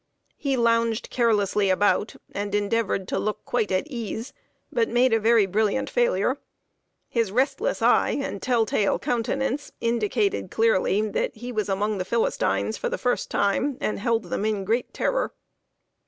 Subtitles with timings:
[0.37, 4.33] He lounged carelessly about, and endeavored to look quite at ease,
[4.71, 6.39] but made a very brilliant failure.
[7.07, 12.77] His restless eye and tell tale countenance indicated clearly that he was among the Philistines
[12.77, 15.33] for the first time, and held them in great terror.